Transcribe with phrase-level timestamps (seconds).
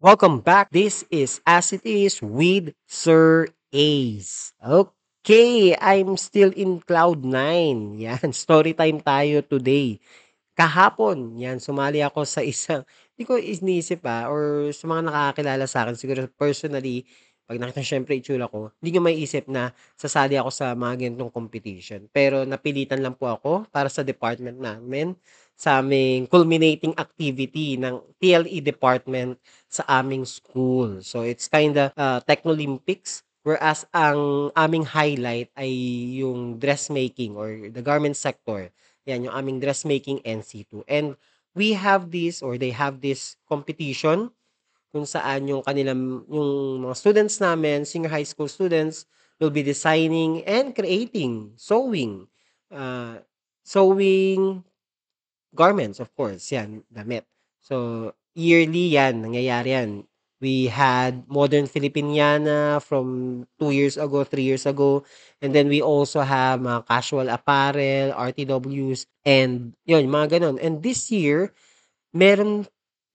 [0.00, 0.72] Welcome back.
[0.72, 4.56] This is As It Is with Sir Ace.
[4.56, 8.00] Okay, I'm still in Cloud9.
[8.08, 10.00] Yan, story time tayo today.
[10.56, 12.80] Kahapon, yan, sumali ako sa isang,
[13.12, 17.04] hindi ko iniisip pa, or sa mga nakakakilala sa akin, siguro personally,
[17.44, 19.68] pag nakita syempre itsura ko, hindi nyo maiisip na
[20.00, 22.08] sasali ako sa mga ganitong competition.
[22.08, 25.12] Pero napilitan lang po ako para sa department namin,
[25.60, 29.36] sa aming culminating activity ng TLE department
[29.68, 31.04] sa aming school.
[31.04, 35.68] So it's kinda uh, Technolympics whereas ang aming highlight ay
[36.16, 38.72] yung dressmaking or the garment sector.
[39.04, 40.80] Yan yung aming dressmaking NC2.
[40.88, 41.20] And
[41.52, 44.32] we have this or they have this competition
[44.90, 49.04] kung saan yung kanilang yung mga students namin, senior high school students
[49.38, 52.26] will be designing and creating sewing
[52.72, 53.20] uh,
[53.62, 54.64] sewing
[55.54, 57.26] garments of course yan damit
[57.60, 59.90] so yearly yan nangyayari yan
[60.40, 65.04] we had modern Filipiniana from two years ago three years ago
[65.44, 71.12] and then we also have mga casual apparel RTWs and yun mga ganun and this
[71.12, 71.52] year
[72.16, 72.64] meron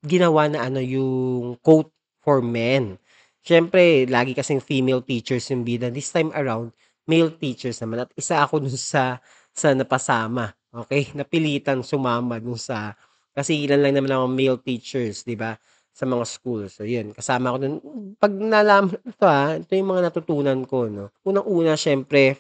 [0.05, 1.89] ginawa na ano yung coat
[2.21, 3.01] for men
[3.45, 5.93] Siyempre, lagi kasing female teachers yung bida.
[5.93, 6.73] This time around,
[7.05, 8.01] male teachers naman.
[8.01, 9.21] At isa ako dun sa,
[9.53, 10.57] sa napasama.
[10.75, 11.15] Okay?
[11.15, 12.91] Napilitan sumama dun sa,
[13.31, 15.55] kasi ilan lang naman ako male teachers, di ba?
[15.95, 16.75] Sa mga schools.
[16.79, 17.15] So, yun.
[17.15, 17.75] Kasama ko dun.
[18.19, 21.11] Pag nalaman, ito ha, ito yung mga natutunan ko, no?
[21.23, 22.39] Unang-una, syempre,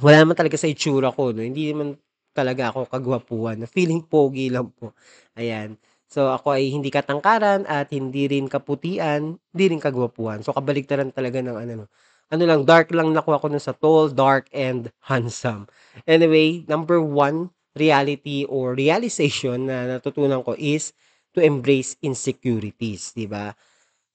[0.00, 1.42] wala naman talaga sa itsura ko, no?
[1.42, 1.98] Hindi naman
[2.34, 3.66] talaga ako kagwapuhan.
[3.66, 4.94] Feeling pogi lang po.
[5.38, 5.76] Ayan.
[6.10, 10.42] So, ako ay hindi katangkaran at hindi rin kaputian, hindi rin kagwapuhan.
[10.42, 11.88] So, kabaligtaran talaga ng ano, no?
[12.30, 15.66] Ano lang, dark lang nakuha ko nun sa tall, dark, and handsome.
[16.06, 20.94] Anyway, number one reality or realization na natutunan ko is
[21.34, 23.50] to embrace insecurities, di ba?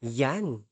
[0.03, 0.63] Yan.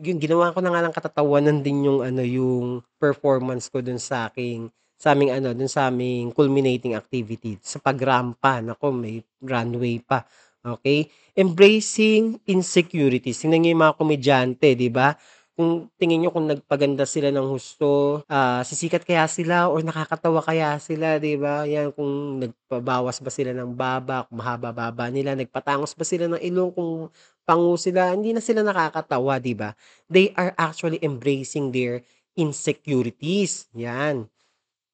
[0.00, 4.30] Yung ginawa ko na nga lang katatawanan din yung ano yung performance ko dun sa
[4.30, 8.60] aking sa aming ano, dun sa aming culminating activity sa pagrampa.
[8.64, 10.24] Nako, may runway pa.
[10.60, 11.08] Okay?
[11.36, 13.40] Embracing insecurities.
[13.40, 15.14] Tingnan niyo yung mga komedyante, 'di ba?
[15.58, 20.78] Kung tingin niyo kung nagpaganda sila ng husto, ah, sisikat kaya sila or nakakatawa kaya
[20.78, 21.66] sila, 'di ba?
[21.66, 26.70] Yan kung nagpabawas ba sila ng baba, kung mahaba-baba nila, nagpatangos ba sila ng ilong,
[26.72, 27.10] kung
[27.42, 29.74] pango sila, hindi na sila nakakatawa, 'di ba?
[30.06, 32.06] They are actually embracing their
[32.38, 33.66] insecurities.
[33.74, 34.30] Yan.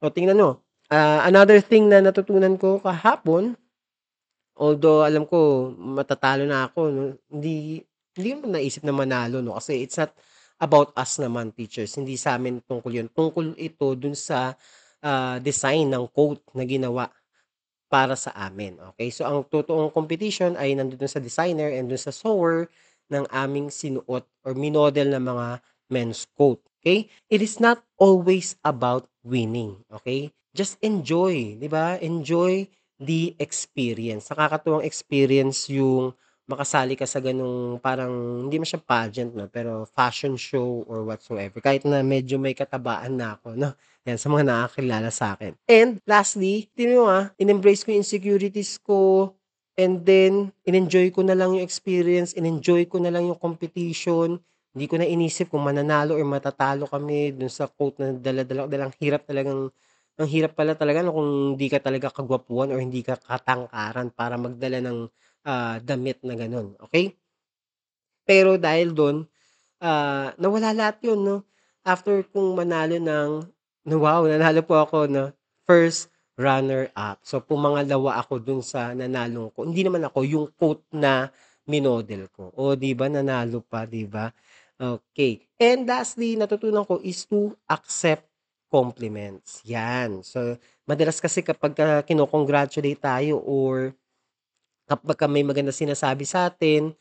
[0.04, 0.50] O tingnan mo,
[0.92, 3.56] ah, another thing na natutunan ko kahapon,
[4.58, 7.02] although alam ko matatalo na ako 'no,
[7.32, 7.80] hindi
[8.18, 10.12] hindi ko naisip na manalo 'no, kasi it's not
[10.62, 13.08] about us naman teachers, hindi sa'min tungkol yun.
[13.12, 14.54] Tungkol ito dun sa,
[15.04, 17.08] ah, design ng coat na ginawa
[17.86, 19.14] para sa amin, okey?
[19.14, 22.66] So, ang totoong competition ay nandun sa designer and dun sa sewer
[23.12, 25.48] ng aming sinuot or minodel na mga
[25.92, 27.06] men's coat, okey?
[27.30, 30.34] It is not always about winning, okey?
[30.56, 31.94] Just enjoy, 'di ba?
[32.02, 32.66] Enjoy
[32.98, 34.32] the experience.
[34.32, 40.86] Nakakatuwang experience yung makasali ka sa gano'ng parang hindi man pageant 'no, pero fashion show
[40.86, 41.58] or whatsoever.
[41.58, 43.74] Kahit na medyo may katabaan na ako 'no,
[44.06, 45.54] 'yan sa mga nakakakilala sa'kin.
[45.66, 49.34] And lastly, tingnan mo, ah, in-embrace ko yung insecurities ko
[49.76, 54.38] and then in-enjoy ko na lang yung experience, in-enjoy ko na lang yung competition.
[54.76, 58.96] Hindi ko na inisip kung mananalo or matatalo kami dun sa quote na dala-dala ko
[59.02, 59.72] hirap talagang
[60.16, 64.40] ang hirap pala talaga 'no, kung hindi ka talaga kagwapuhan or hindi ka katangkaran para
[64.40, 64.98] magdala ng,
[65.46, 67.16] ah, damit na gano'n, okey?
[68.26, 69.22] Pero dahil dun,
[69.84, 71.36] ah, nawala lahat yun 'no,
[71.84, 73.30] after kong manalo ng
[73.84, 75.30] na wow, nanalo po ako 'no,
[75.68, 76.08] first
[76.40, 77.20] runner-up.
[77.26, 81.28] So, pumangalawa ako dun sa nanalong ko hindi naman ako, yung coat na
[81.68, 82.48] minodel ko.
[82.56, 84.32] Oh, 'di ba nanalo pa, 'di ba?
[84.80, 85.44] Okey.
[85.60, 88.24] And lastly, natutunan ko is to accept
[88.72, 90.24] compliments, 'yan.
[90.24, 90.56] So,
[90.88, 93.92] madalas kasi kapagka kino-congratulate tayo or
[94.88, 96.94] kapagka may magandang sinasabi sa'tin,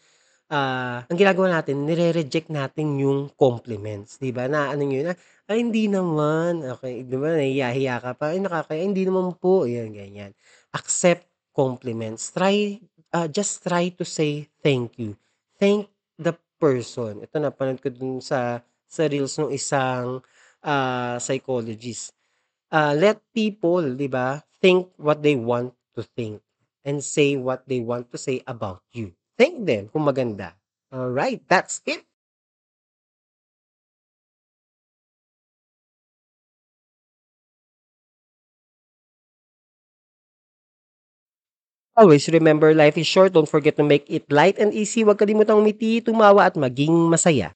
[0.54, 4.46] ah, ang ginagawa natin nire-reject natin yung compliments, 'di ba?
[4.50, 5.16] Naaano niyo yun na,
[5.50, 9.94] "Ay hindi naman." Okey, 'di ba nahiya-hiya ka pa, "Ay nakakahiya." "Hindi naman po." 'Yan,
[9.96, 10.32] ganyan.
[10.76, 11.26] Accept
[11.56, 12.32] compliments.
[12.36, 12.80] Try,
[13.16, 15.16] ah, just try to say thank you.
[15.62, 15.90] Thank
[16.20, 17.22] the person.
[17.26, 20.22] Ito napanood ko dun sa sa reels nung isang,
[20.66, 22.14] ah, psychologist.
[22.74, 26.42] Ah, let people, 'di ba, think what they want to think
[26.86, 29.14] and say what they want to say about you.
[29.38, 30.54] Thank them kung maganda.
[30.94, 32.06] Alright, that's it.
[42.00, 43.34] Always remember life is short.
[43.34, 45.04] Don't forget to make it light and easy.
[45.04, 47.52] Huwag kalimutang umiti, tumawa at maging masaya.